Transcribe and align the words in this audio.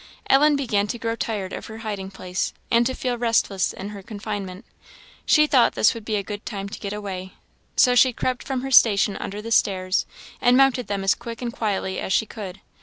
Ellen 0.31 0.55
began 0.55 0.87
to 0.87 0.97
grow 0.97 1.15
tired 1.15 1.53
of 1.53 1.67
her 1.67 1.77
hiding 1.85 2.09
place, 2.09 2.53
and 2.71 2.87
to 2.87 2.95
feel 2.95 3.19
restless 3.19 3.71
in 3.71 3.89
her 3.89 4.01
confinement 4.01 4.65
she 5.27 5.45
thought 5.45 5.75
this 5.75 5.93
would 5.93 6.05
be 6.05 6.15
a 6.15 6.23
good 6.23 6.43
time 6.43 6.67
to 6.69 6.79
get 6.79 6.91
away; 6.91 7.33
so 7.75 7.93
she 7.93 8.11
crept 8.11 8.41
from 8.43 8.61
her 8.61 8.71
station 8.71 9.15
under 9.17 9.43
the 9.43 9.51
stairs, 9.51 10.07
and 10.41 10.57
mounted 10.57 10.87
them 10.87 11.03
as 11.03 11.13
quick 11.13 11.39
and 11.43 11.53
as 11.53 11.59
quietly 11.59 11.99
as 11.99 12.11
she 12.11 12.25
could. 12.25 12.61